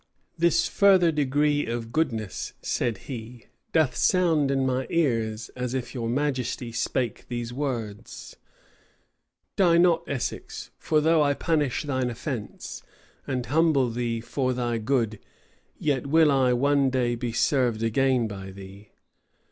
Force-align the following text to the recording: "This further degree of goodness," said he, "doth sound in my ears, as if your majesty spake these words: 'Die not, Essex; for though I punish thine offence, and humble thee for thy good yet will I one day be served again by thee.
"This 0.35 0.67
further 0.67 1.11
degree 1.11 1.67
of 1.67 1.91
goodness," 1.91 2.53
said 2.63 2.97
he, 3.05 3.45
"doth 3.71 3.95
sound 3.95 4.49
in 4.49 4.65
my 4.65 4.87
ears, 4.89 5.49
as 5.55 5.75
if 5.75 5.93
your 5.93 6.09
majesty 6.09 6.71
spake 6.71 7.27
these 7.27 7.53
words: 7.53 8.35
'Die 9.57 9.77
not, 9.77 10.01
Essex; 10.07 10.71
for 10.79 11.01
though 11.01 11.21
I 11.21 11.35
punish 11.35 11.83
thine 11.83 12.09
offence, 12.09 12.81
and 13.27 13.45
humble 13.45 13.91
thee 13.91 14.21
for 14.21 14.53
thy 14.53 14.79
good 14.79 15.19
yet 15.77 16.07
will 16.07 16.31
I 16.31 16.51
one 16.53 16.89
day 16.89 17.13
be 17.13 17.31
served 17.31 17.83
again 17.83 18.27
by 18.27 18.49
thee. 18.49 18.89